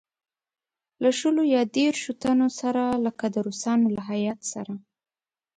[1.03, 4.73] له شلو یا دېرشوتنو سره لکه د روسانو له هیات سره.